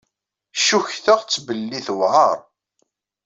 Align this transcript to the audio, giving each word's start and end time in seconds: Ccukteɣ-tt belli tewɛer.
Ccukteɣ-tt 0.59 1.41
belli 1.45 1.79
tewɛer. 1.87 2.37